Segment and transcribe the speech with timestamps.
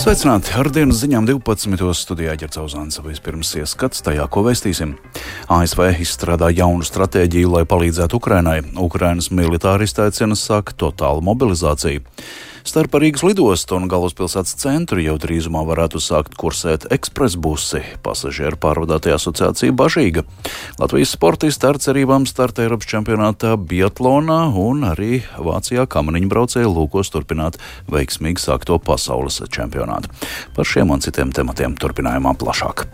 [0.00, 0.54] Sveicināti!
[0.56, 1.90] Ar dienas ziņām 12.
[1.92, 4.94] studijā ģercauzāns vispirms ieskats tajā, ko vēstīsim.
[5.52, 8.62] ASV izstrādā jaunu stratēģiju, lai palīdzētu Ukrainai.
[8.80, 12.00] Ukrainas militāristi aicina sākt totālu mobilizāciju.
[12.60, 17.80] Starp Rīgas lidostu un galvaspilsētas centru jau drīzumā varētu sākt kursēt ekspresbusi.
[18.04, 20.26] Pasažieru pārvadātajā asociācija bažīga.
[20.80, 27.56] Latvijas sportisti ar cerībām starta Eiropas čempionātā Biatlonā un arī Vācijā kamaniņu braucēju lūkos turpināt
[27.90, 30.12] veiksmīgi sākto pasaules čempionātu.
[30.56, 32.86] Par šiem un citiem tematiem turpinājumā plašāk.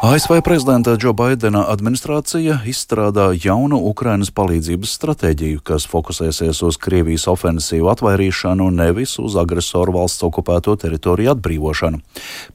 [0.00, 7.90] ASV prezidenta Džo Baidena administrācija izstrādā jaunu Ukrainas palīdzības stratēģiju, kas fokusēsies uz Krievijas ofensīvu
[7.92, 12.00] atvairīšanu, nevis uz agresoru valsts okupēto teritoriju atbrīvošanu.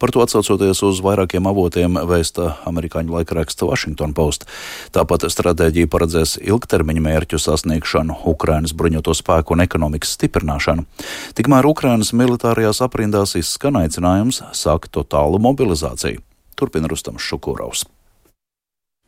[0.02, 4.50] Par to atsaucoties uz vairākiem avotiem vēsta amerikāņu laikraksta Washington Post.
[4.98, 10.90] Tāpat stratēģija paredzēs ilgtermiņa mērķu sasniegšanu, Ukrainas bruņoto spēku un ekonomikas stiprināšanu.
[11.38, 16.26] Tikmēr Ukrainas militārajās aprindās izskan aicinājums sākt totālu mobilizāciju.
[16.56, 17.86] Turpina Rustams Šukurovs.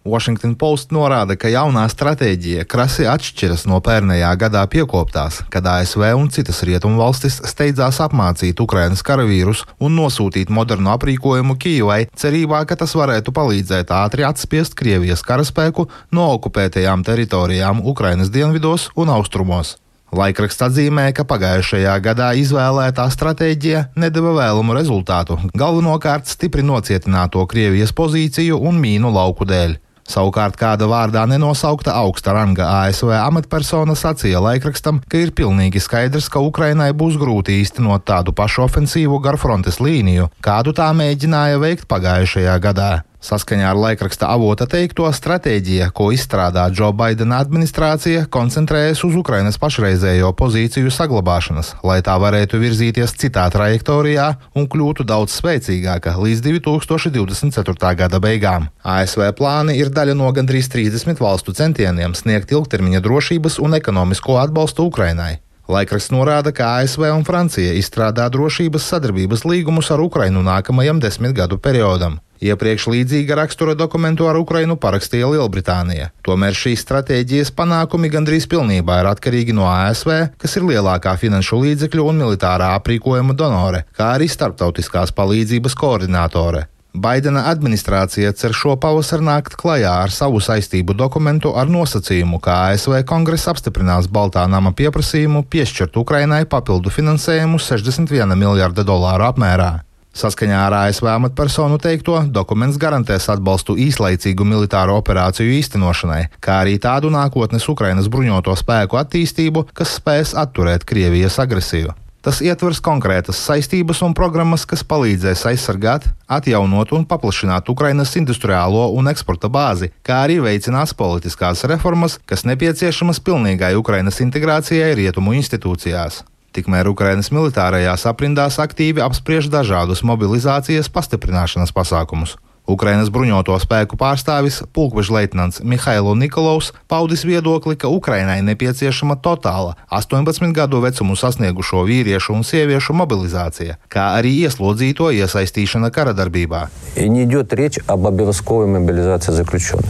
[0.08, 6.30] Washington Post norāda, ka jaunā stratēģija krasi atšķiras no pērnējā gadā piekoptās, kad ASV un
[6.34, 13.36] citas rietumvalstis steidzās apmācīt Ukrainas karavīrus un nosūtīt modernu aprīkojumu Kijivai, cerībā, ka tas varētu
[13.36, 19.76] palīdzēt ātri atspiest Krievijas karaspēku no okupētajām teritorijām Ukrainas dienvidos un austrumos.
[20.16, 28.62] Laikraksts atzīmē, ka pagājušajā gadā izvēlētā stratēģija nedeva vēlamu rezultātu, galvenokārt stipri nocietināto Krievijas pozīciju
[28.70, 29.76] un mīnu lauku dēļ.
[30.08, 36.40] Savukārt kāda vārdā nenosaukta augsta ranga ASV amatpersona sacīja laikrakstam, ka ir pilnīgi skaidrs, ka
[36.40, 42.56] Ukrainai būs grūti īstenot tādu pašu ofensīvu gar frontes līniju, kādu tā mēģināja veikt pagājušajā
[42.64, 42.92] gadā.
[43.18, 50.30] Saskaņā ar laikraksta avota teikto, stratēģija, ko izstrādā Džo Baidena administrācija, koncentrējas uz Ukrainas pašreizējo
[50.38, 57.96] pozīciju saglabāšanas, lai tā varētu virzīties citā trajektorijā un kļūtu daudz spēcīgāka līdz 2024.
[58.04, 58.70] gada beigām.
[58.86, 64.86] ASV plāni ir daļa no gandrīz 30 valstu centieniem sniegt ilgtermiņa drošības un ekonomisko atbalstu
[64.92, 65.40] Ukrainai.
[65.68, 71.58] Laikraksts norāda, ka ASV un Francija izstrādā drošības sadarbības līgumus ar Ukrainu nākamajam desmit gadu
[71.60, 72.22] periodam.
[72.40, 76.12] Iepriekš līdzīga rakstura dokumentu ar Ukrainu parakstīja Lielbritānija.
[76.24, 82.08] Tomēr šīs stratēģijas panākumi gandrīz pilnībā ir atkarīgi no ASV, kas ir lielākā finanšu līdzekļu
[82.14, 86.68] un militārā aprīkojuma donore, kā arī starptautiskās palīdzības koordinātore.
[86.98, 93.04] Baidena administrācija cer šo pavasaru nākt klajā ar savu saistību dokumentu ar nosacījumu, ka ASV
[93.06, 99.70] kongress apstiprinās Baltā nama pieprasījumu piešķirt Ukrainai papildu finansējumu 61 miljārda dolāru apmērā.
[100.18, 107.14] Saskaņā ar ASV amatpersonu teikto, dokuments garantēs atbalstu īslaicīgu militāro operāciju īstenošanai, kā arī tādu
[107.14, 111.94] nākotnes Ukrainas bruņoto spēku attīstību, kas spēs atturēt Krievijas agresiju.
[112.28, 119.08] Tas ietvers konkrētas saistības un programmas, kas palīdzēs aizsargāt, atjaunot un paplašināt Ukrainas industriālo un
[119.08, 126.26] eksporta bāzi, kā arī veicinās politiskās reformas, kas nepieciešamas pilnīgai Ukrainas integrācijai rietumu institūcijās.
[126.52, 132.36] Tikmēr Ukrainas militārajās aprindās aktīvi apspriež dažādus mobilizācijas pastiprināšanas pasākumus.
[132.68, 140.52] Ukrainas bruņoto spēku pārstāvis pulkveža leitnants Mihailo Nikolovs paudis viedokli, ka Ukrainai nepieciešama totāla 18
[140.52, 146.66] gadu vecumu sasniegušo vīriešu un sieviešu mobilizācija, kā arī ieslodzīto iesaistīšana kara darbībā.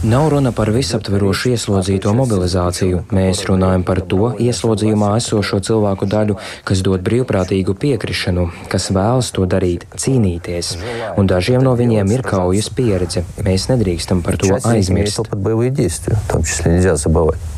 [0.06, 3.02] Nav runa par visaptverošu ieslodzīto mobilizāciju.
[3.10, 6.38] Mēs runājam par to ieslodzījumā esošo cilvēku daļu,
[6.68, 10.76] kas dod brīvprātīgu piekrišanu, kas vēlas to darīt, cīnīties.
[11.18, 13.24] Un dažiem no viņiem ir kaujas Krievijas pieredze.
[13.44, 15.20] Mēs nedrīkstam par to aizmirst.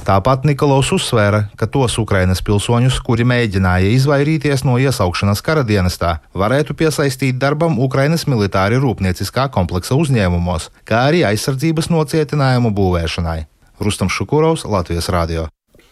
[0.06, 6.74] Tāpat Nikolaus uzsvēra, ka tos Ukrainas pilsoņus, kuri mēģināja izvairīties no iesaukšanas kara dienestā, varētu
[6.74, 13.40] piesaistīt darbam Ukrainas militāri rūpnieciskā kompleksa uzņēmumos, kā arī aizsardzības nocietinājumu būvēšanai.
[13.80, 15.48] Rustam Šukurovs, Latvijas Rādio.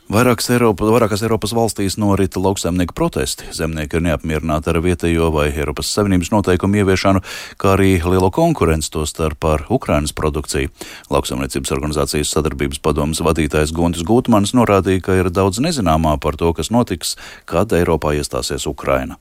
[0.08, 3.44] Vairākas, Eiropa, vairākas Eiropas valstīs norita lauksaimnieku protesti.
[3.52, 7.20] Zemnieki ir neapmierināti ar vietējo vai Eiropas Savienības noteikumu ieviešanu,
[7.60, 10.72] kā arī lielo konkurenci to starp ar Ukrainas produkciju.
[11.12, 16.72] Lauksaimniecības organizācijas sadarbības padomas vadītājs Guntis Gūtmans norādīja, ka ir daudz nezināmā par to, kas
[16.72, 19.20] notiks, kad Eiropā iestāsies Ukraina.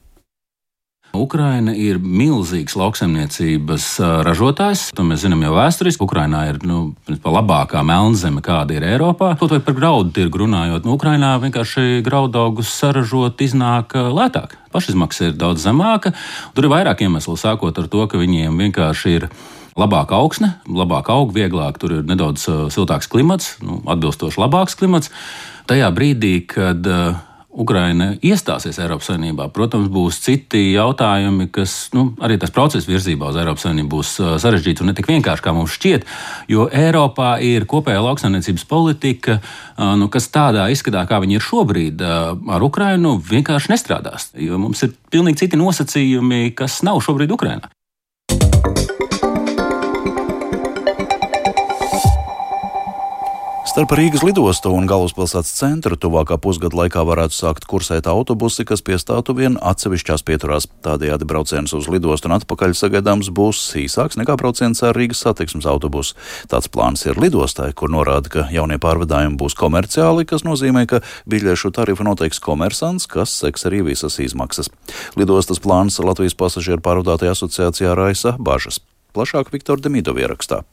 [1.21, 3.87] Ukraina ir milzīgs lauksaimniecības
[4.27, 4.87] ražotājs.
[4.97, 6.05] To mēs zinām jau vēsturiski.
[6.05, 9.33] Ukrainā ir nu, labākā melnzeme, kāda ir Eiropā.
[9.39, 14.57] Kaut vai par graudu tirgu runājot, nu, Ukrainā vienkārši graudaugus saražot iznāk lētāk.
[14.73, 16.13] Pašizmaksa ir daudz zemāka.
[16.55, 19.29] Tur ir vairāk iemeslu, sākot ar to, ka viņiem vienkārši ir
[19.77, 25.11] labāka augsne, labāk aug, vieglāk, tur ir nedaudz siltāks klimats, nu, atbilstoši labāks klimats.
[25.69, 27.19] Tajā brīdī, kad uh,
[27.57, 33.39] Ukraina iestāsies Eiropas Savienībā, protams, būs citi jautājumi, kas nu, arī tas process virzībā uz
[33.41, 34.11] Eiropas Savienību būs
[34.43, 36.05] sarežģīts un ne tik vienkārši, kā mums šķiet.
[36.53, 39.39] Jo Eiropā ir kopējā lauksaimniecības politika,
[39.97, 44.31] nu, kas tādā izskatā, kā viņi ir šobrīd, ar Ukrainu vienkārši nestrādās.
[44.37, 47.73] Jo mums ir pilnīgi citi nosacījumi, kas nav šobrīd Ukrainā.
[53.77, 59.35] Starp Rīgas lidostu un galvaspilsētas centru tuvākā pusgada laikā varētu sākt kursēt autobusi, kas piestātu
[59.37, 60.65] vien atsevišķās pieturās.
[60.81, 66.17] Tādējādi brauciens uz lidostu un atpakaļ sagaidāms būs īsāks nekā brauciens ar Rīgas satiksmes autobusu.
[66.49, 71.69] Tāds plāns ir lidostai, kur norāda, ka jaunie pārvadājumi būs komerciāli, kas nozīmē, ka biļešu
[71.77, 74.71] tarifu noteiks komersants, kas seks arī visas izmaksas.
[75.21, 78.81] Lidostas plāns Latvijas pasažieru pārvadātajā asociācijā raisa bažas.
[79.13, 80.63] Plašāk Viktor Demidov ierakstā.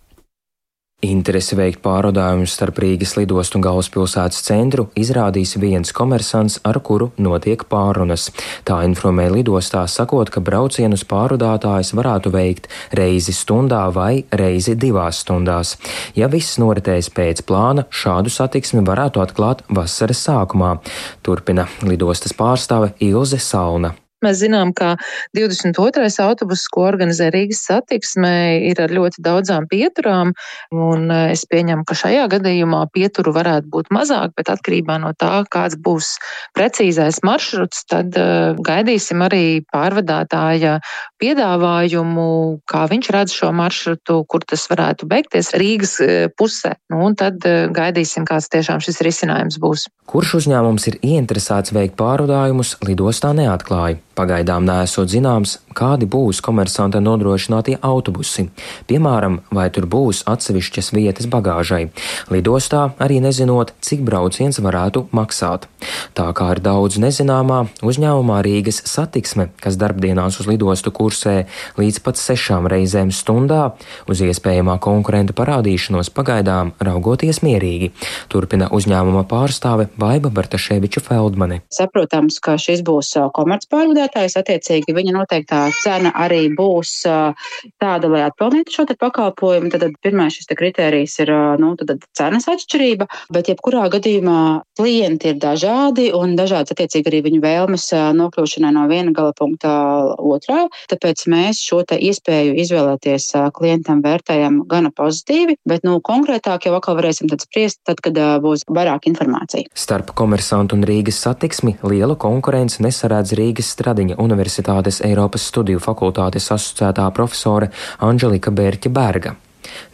[1.04, 7.66] Interesi veikt pārvadājumus starp Rīgas lidostu un galvaspilsētas centru izrādīs viens komersants, ar kuru notiek
[7.68, 8.30] pārunas.
[8.64, 15.74] Tā informē lidostā, sakot, ka braucienus pārvadātājs varētu veikt reizi stundā vai reizi divās stundās.
[16.16, 20.78] Ja viss noritēs pēc plāna, šādu satiksmi varētu atklāt vasaras sākumā,
[21.26, 23.92] turpina lidostas pārstāve Ilze Salna.
[24.24, 24.94] Mēs zinām, ka
[25.36, 26.08] 22.
[26.24, 28.34] autobuss, ko organizē Rīgas satiksmē,
[28.70, 34.34] ir ar ļoti daudzām pieturām, e, es pieņemu, ka šajā gadījumā pieturu varētu būt mazāk,
[34.38, 36.14] bet atkarībā no tā, kāds būs
[36.56, 38.28] precīzais maršruts, tad e,
[38.64, 39.44] gaidīsim arī
[39.74, 40.78] pārvadātāja
[41.24, 42.28] piedāvājumu,
[42.68, 46.76] kā viņš redz šo maršrutu, kur tas varētu beigties Rīgas e, pusē.
[46.92, 49.88] Nu, un tad gaidīsim, kāds tiešām šis risinājums būs.
[50.10, 54.02] Kurš uzņēmums ir ieinteresēts veikt pārvadājumus, lidostā neatklāja.
[54.14, 58.44] Pagaidām nesot zināms, kādi būs komersanta nodrošinātie autobusi.
[58.86, 61.88] Piemēram, vai tur būs atsevišķas vietas bagāžai.
[62.30, 65.66] Lidostā arī nezinot, cik brauciens varētu maksāt.
[66.14, 71.46] Tā kā ir daudz nezināmā, uzņēmumā Rīgas satiksme, kas darbdienās uz lidostu kursē
[71.78, 73.74] līdz pat sešām reizēm stundā,
[74.10, 77.92] uz iespējamā konkurenta parādīšanos pagaidām raugoties mierīgi.
[78.32, 81.62] Turpina uzņēmuma pārstāve Baiba Bartaševiča Feldmane.
[81.74, 88.72] Saprotams, ka šis būs komercpārvadājums patērētājs, attiecīgi viņa noteiktā cena arī būs tāda, lai atpelnītu
[88.72, 89.70] šo pakalpojumu.
[89.72, 91.74] Tad, pirmais šis kritērijs ir nu,
[92.16, 97.88] cenas atšķirība, bet jebkurā gadījumā klienti ir dažādi un dažādas attiecīgi arī viņu vēlmes
[98.20, 99.72] nokļūšanai no viena gala punkta
[100.18, 100.66] otrā.
[100.94, 103.26] Tāpēc mēs šo iespēju izvēlēties
[103.56, 108.14] klientam vērtējam gana pozitīvi, bet nu, konkrētāk jau atkal varēsim spriest, tad, kad
[108.44, 109.66] būs vairāk informācija.
[109.74, 113.72] Starp komersantu un Rīgas satiksmi liela konkurence nesarādz Rīgas.
[113.74, 119.34] Stradiņa Universitātes Eiropas studiju fakultātes asociētā profesore Anģelika Bērķa Berga.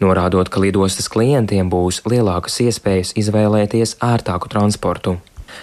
[0.02, 5.16] Norādot, ka lidostas klientiem būs lielākas iespējas izvēlēties ērtāku transportu.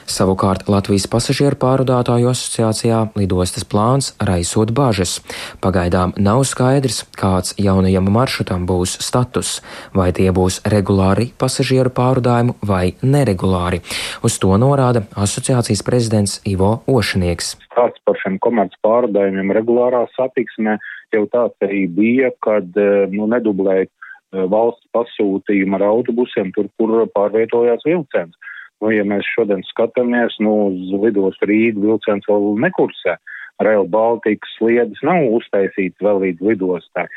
[0.07, 5.17] Savukārt Latvijas pasažieru pārvadātāju asociācijā lidostas plāns raisot bažas.
[5.63, 9.61] Pagaidām nav skaidrs, kāds jaunajam maršrutam būs status,
[9.93, 13.81] vai tie būs regulāri pasažieru pārvadājumi vai neregulāri.
[14.23, 17.55] Uz to norāda asociācijas prezidents Ivo Ošanieks.
[17.77, 20.77] Tāds par šiem komerc pārvadājumiem regulārā satiksmē
[21.13, 27.03] jau tāds arī bija, kad eh, nu, nedublēt eh, valsts pasūtījumu ar autobusiem tur, kur
[27.15, 28.35] pārvietojās vilciens.
[28.83, 33.17] Nu, ja mēs šodien skatāmies nu, uz lidostu Rīgu, vilciens vēl nekursē,
[33.65, 37.07] Rail Baltica sliedas nav uztaisīts vēl līdz lidostai.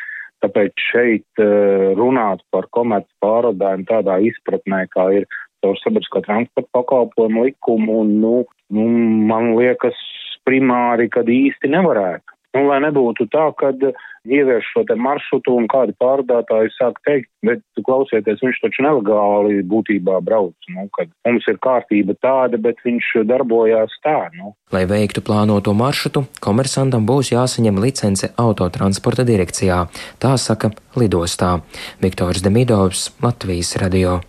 [0.40, 5.28] Tāpēc šeit uh, runāt par komerci pārādājumu tādā izpratnē, kā ir
[5.60, 8.34] caur sabiedriskā transporta pakalpojumu likumu, nu,
[8.72, 8.86] nu,
[9.28, 9.98] man liekas,
[10.48, 12.38] primāri, kad īsti nevarētu.
[12.56, 13.74] Nu, lai nebūtu tā, ka
[14.28, 20.20] ievieš šo te maršrutu un kādi pārdātāji sāk teikt, bet klausieties, viņš taču nelegāli būtībā
[20.24, 20.54] brauc.
[20.74, 24.18] Nu, kad mums ir kārtība tāda, bet viņš darbojās tā.
[24.36, 24.54] Nu.
[24.74, 29.84] Lai veiktu plānoto maršrutu, komersantam būs jāsaņem licence autotransporta direkcijā.
[30.20, 31.58] Tā saka lidostā
[32.02, 34.20] Viktors Demidovs, Latvijas radio.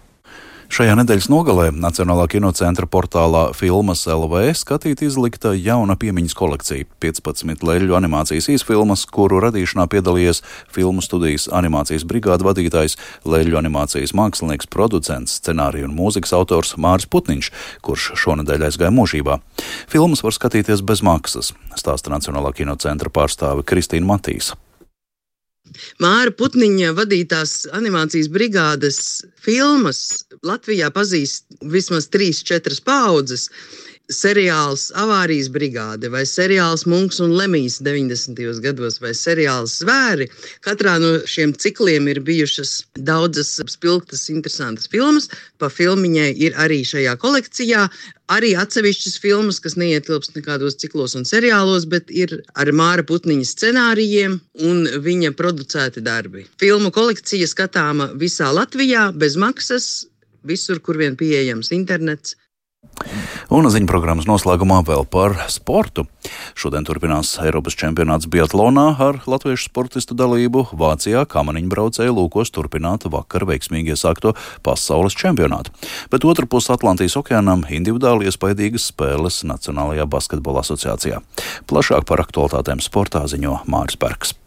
[0.71, 7.97] Šajā nedēļas nogalē Nacionālā kinocentra portālā Filmas LV skatīt izlikta jauna piemiņas kolekcija- 15 leļu
[7.97, 10.39] animācijas īsfilmas, kuru radīšanā piedalījies
[10.71, 17.51] filmu studijas animācijas brigāda vadītājs, leļu animācijas mākslinieks, producents, scenāriju un mūzikas autors Māris Putniņš,
[17.81, 19.41] kurš šonadēļ aizgāja mūžībā.
[19.87, 24.55] Filmas var skatīties bez maksas, stāsta Nacionālā kinocentra pārstāve Kristīna Matīs.
[26.03, 28.99] Māra Putniņa vadītās animācijas brigādes
[29.45, 30.01] filmas
[30.47, 33.49] Latvijā pazīst vismaz trīs, četras paudzes.
[34.11, 38.39] Seriāls Avārijas brigāde, vai seriāls Munks un Lemijs 90.
[38.63, 40.27] gados, vai seriāls Zvēri.
[40.65, 45.29] Katrā no šiem cikliem ir bijušas daudzas spilgtas, interesantas filmas.
[45.61, 47.87] Pa filmiņai ir arī šajā kolekcijā.
[48.31, 54.37] Arī atsevišķas filmas, kas neietilpst nekādos ciklos un seriālos, bet ir ar Māra Putniņa scenārijiem
[54.67, 56.45] un viņa producēti darbi.
[56.61, 59.91] Filmu kolekcija skatāma visā Latvijā bez maksas,
[60.47, 62.37] visur, kur vien pieejams internets.
[63.51, 66.05] Un ziņu programmas noslēgumā vēl par sportu.
[66.55, 70.69] Šodien turpinās Eiropas čempionāts Biatlonā ar latviešu sportistu dalību.
[70.79, 74.33] Vācijā kamaniņu braucēju lūkos turpināt vakar veiksmīgi iesākto
[74.65, 75.75] pasaules čempionātu.
[76.13, 81.19] Bet otru pusi Atlantijas okeānam individuāli iespaidīgas spēles Nacionālajā basketbola asociācijā.
[81.67, 84.37] Plašāk par aktualitātēm sportā ziņo Māris Bergs.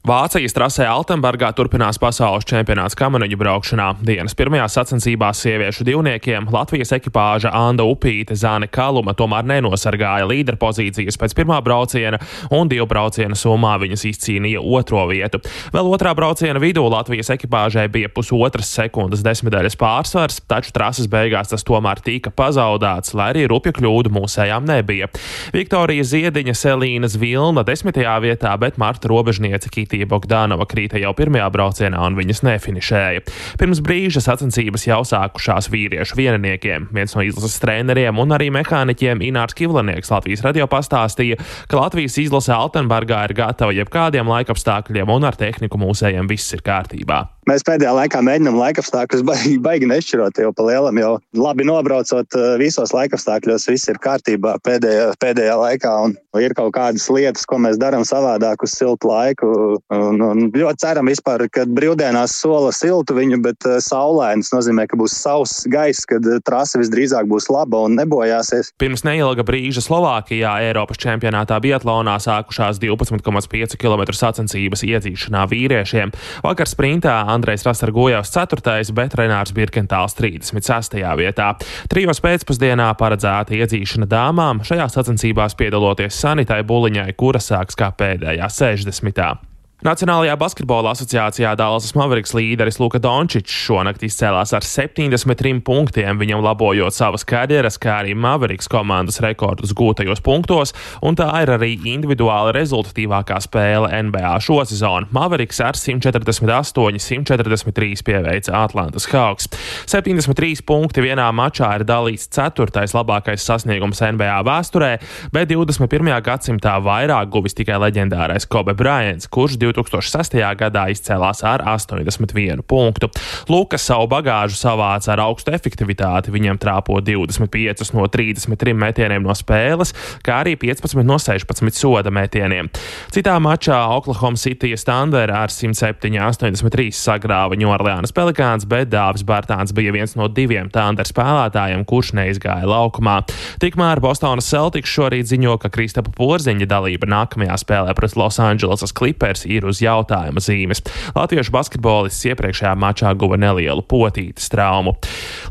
[0.00, 3.88] Vācijas trasē Altenburgā turpinās pasaules čempionāts kamaniņu braukšanā.
[4.00, 11.34] Dienas pirmajās sacensībās sieviešu divniekiem Latvijas ekipāža Anna Upīte Zāne Kaluma tomēr nenosargāja līderpozīcijas pēc
[11.36, 12.16] pirmā brauciena
[12.48, 15.42] un divu braucienu summā viņas izcīnīja otro vietu.
[15.76, 21.66] Vēl otrā brauciena vidū Latvijas ekipāžai bija pusotras sekundes desmitaļas pārsvars, taču trases beigās tas
[21.68, 25.12] tomēr tika pazaudēts, lai arī rupju kļūdu mūsējām nebija.
[25.52, 31.98] Viktorija Ziediņa, Selīnas Vilna desmitajā vietā, bet Marta Robežniece Kitija Bogdānova krīta jau pirmajā braucienā
[32.06, 33.24] un viņas nefinišēja.
[33.58, 36.86] Pirms brīža sacensības jau sākušās vīriešu vieniniekiem.
[36.94, 42.54] Viens no izlases treneriem un arī mehāniķiem Inārs Kivlanieks Latvijas radio pastāstīja, ka Latvijas izlase
[42.54, 47.24] Altenburgā ir gatava jebkādiem laikapstākļiem un ar tehniku mūsējiem viss ir kārtībā.
[47.50, 52.50] Mēs pēdējā laikā mēģinām laikapstākļus baigi, baigi nešķirot, jo pa lielam jau labi nobraucot eh,
[52.60, 55.94] visos laikapstākļos, viss ir kārtībā pēdējā, pēdējā laikā.
[56.06, 59.79] Un ir kaut kādas lietas, ko mēs darām savādāk uz siltu laiku.
[59.90, 64.98] Un, un ļoti ceram, vispār, ka brīvdienās sola siltu viņu, bet eh, saulains nozīmē, ka
[65.00, 68.72] būs sauss gaiss, kad eh, trase visdrīzāk būs laba un nebojāsies.
[68.80, 76.14] Pirms neilga brīža Slovākijā Eiropas čempionātā Biatlonā sākušās 12,5 km sacensības iedzīšanā vīriešiem.
[76.46, 78.94] Vakar sprintā Andrejs Rasargojevs 4.
[78.96, 80.98] bet Renārs Birkentāls 36.
[81.20, 81.52] vietā.
[81.90, 89.49] Trijos pēcpusdienā paredzēta iedzīšana dāmām, šajās sacensībās piedaloties Sanitai Buliņai, kura sāks kā pēdējā 60.
[89.80, 96.92] Nacionālajā basketbola asociācijā Dālasas Maveriks līderis Luka Dončičs šonakt izcēlās ar 73 punktiem, viņam labojot
[96.92, 103.38] savas karjeras, kā arī Maveriks komandas rekordus gūtajos punktos, un tā ir arī individuāli rezultatīvākā
[103.40, 105.06] spēle NBA šosezon.
[105.16, 109.48] Maveriks ar 148, 143 pieveica Atlantas Hawks.
[109.88, 114.92] 73 punkti vienā mačā ir dalīts ceturtais labākais sasniegums NBA vēsturē,
[115.32, 116.12] bet 21.
[116.28, 120.36] gadsimtā vairāk guvis tikai leģendārais Kobe Bryants, kurš 2006.
[120.58, 123.10] gadā izcēlās ar 81 punktu.
[123.48, 129.94] Lukas savu bagāžu savāca ar augstu efektivitāti, viņam trāpo 25 no 33 metieniem no spēles,
[130.26, 132.70] kā arī 15 no 16 soda metieniem.
[133.14, 140.16] Citā mačā Oklahoma City Thunder ar 107,83 sagrāva Ņorleānas Pelikāns, bet Dāvis Bārtāns bija viens
[140.18, 143.20] no diviem Thunder spēlētājiem, kurš neizgāja laukumā.
[143.62, 149.46] Tikmēr Bostonas Celtics šorīt ziņo, ka Kristapa Porziņa dalība nākamajā spēlē pret Los Angeles Clippers
[149.48, 150.82] ir ir uz jautājuma zīmes.
[151.14, 154.96] Latviešu basketbolists iepriekšējā mačā guva nelielu potītes traumu.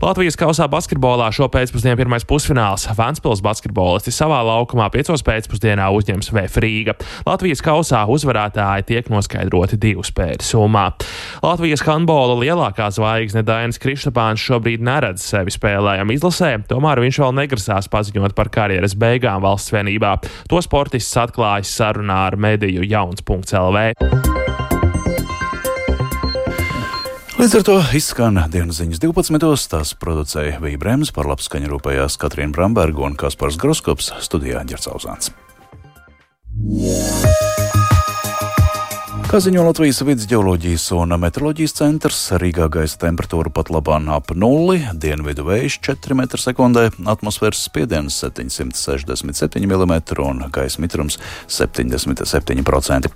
[0.04, 6.62] Latvijas kausā basketbolā šo pēcpusdienu pirmais pusfināls Vanspils basketbolisti savā laukumā piecos pēcpusdienā uzņems VF
[6.64, 6.96] Rīga.
[7.28, 10.86] Latvijas kausā uzvarētāji tiek noskaidroti divu spēļu summā.
[11.44, 17.90] Latvijas handbola lielākā zvaigzne Dainis Kristapāns šobrīd neredz sevi spēlējam izlasē, tomēr viņš vēl negrasās
[17.92, 20.16] paziņot par karjeras beigām valsts vienībā.
[20.52, 23.99] To sportists atklājis sarunā ar mediju jauns.lv.
[27.40, 29.70] Līdz ar to izskan dienas ziņas 12.
[29.72, 35.32] Tās producēja Vija Brems, par labskaņu rūpējās Katrīna Bramberga un Kaspars Groskops studijā Ģercauzāns.
[36.60, 37.59] Yeah.
[39.30, 44.80] Kā ziņo Latvijas vidus geoloģijas un meteoroloģijas centrs, Rīgā gaisa temperatūra pat labāk ap nulli,
[44.98, 49.94] dienvidu vējš 4 m2, atmosfēras spiediens 767 mm
[50.26, 53.12] un gaisa mitrums 77%.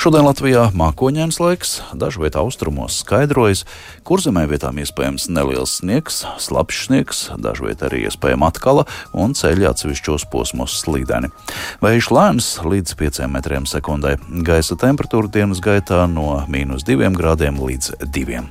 [0.00, 3.66] Šodien Latvijā mākoņdienas laiks, dažu vietā austrumos skaidrojas,
[4.00, 9.68] kur zemē vietām iespējams neliels sniegs, slapjš sniegs, dažu vietā arī iespējama atkala un ceļi
[9.74, 11.28] atsevišķos posmos slīdeni.
[11.84, 14.16] Vējš lēns līdz 5 m2,
[14.48, 18.42] gaisa temperatūra dienas dienas gaitā no mīnus 2 grādiem līdz 2.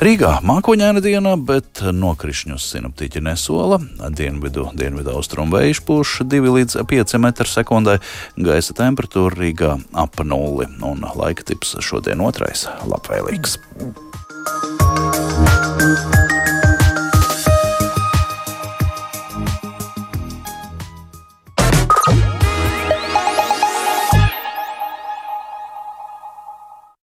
[0.00, 3.80] Rīgā mākoņaina diena, bet nokrišņus sinaptiķi nesola.
[4.08, 7.98] Dienvidu, dienvidu austrumu vējš pūš 2 līdz 5 m2,
[8.40, 13.58] gaisa temperatūra Rīgā ap nulli un laika tips šodien otrais- labvēlīgs.